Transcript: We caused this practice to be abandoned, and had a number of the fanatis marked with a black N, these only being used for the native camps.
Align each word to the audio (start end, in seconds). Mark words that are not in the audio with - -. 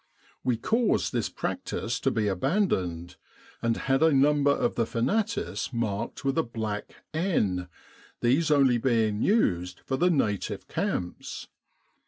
We 0.43 0.57
caused 0.57 1.13
this 1.13 1.29
practice 1.29 1.99
to 1.99 2.09
be 2.09 2.27
abandoned, 2.27 3.17
and 3.61 3.77
had 3.77 4.01
a 4.01 4.11
number 4.11 4.49
of 4.49 4.73
the 4.73 4.87
fanatis 4.87 5.71
marked 5.71 6.25
with 6.25 6.39
a 6.39 6.43
black 6.43 6.95
N, 7.13 7.67
these 8.19 8.49
only 8.49 8.79
being 8.79 9.21
used 9.21 9.79
for 9.81 9.97
the 9.97 10.09
native 10.09 10.67
camps. 10.67 11.49